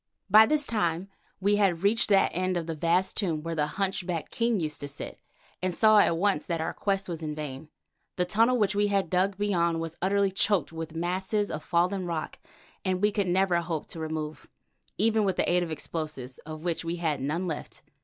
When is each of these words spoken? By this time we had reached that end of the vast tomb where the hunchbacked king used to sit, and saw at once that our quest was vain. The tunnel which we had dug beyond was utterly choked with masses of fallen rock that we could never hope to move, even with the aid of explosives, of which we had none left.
By 0.31 0.47
this 0.47 0.65
time 0.65 1.09
we 1.39 1.57
had 1.57 1.83
reached 1.83 2.09
that 2.09 2.31
end 2.33 2.57
of 2.57 2.65
the 2.65 2.73
vast 2.73 3.15
tomb 3.15 3.43
where 3.43 3.53
the 3.53 3.73
hunchbacked 3.77 4.31
king 4.31 4.59
used 4.59 4.79
to 4.81 4.87
sit, 4.87 5.19
and 5.61 5.75
saw 5.75 5.99
at 5.99 6.17
once 6.17 6.43
that 6.47 6.59
our 6.59 6.73
quest 6.73 7.07
was 7.07 7.21
vain. 7.21 7.67
The 8.15 8.25
tunnel 8.25 8.57
which 8.57 8.73
we 8.73 8.87
had 8.87 9.11
dug 9.11 9.37
beyond 9.37 9.79
was 9.79 9.97
utterly 10.01 10.31
choked 10.31 10.73
with 10.73 10.95
masses 10.95 11.51
of 11.51 11.63
fallen 11.63 12.07
rock 12.07 12.39
that 12.83 12.99
we 12.99 13.11
could 13.11 13.27
never 13.27 13.61
hope 13.61 13.85
to 13.89 13.99
move, 14.09 14.47
even 14.97 15.23
with 15.23 15.35
the 15.35 15.47
aid 15.47 15.61
of 15.61 15.69
explosives, 15.69 16.39
of 16.47 16.63
which 16.63 16.83
we 16.83 16.95
had 16.95 17.21
none 17.21 17.45
left. 17.45 17.83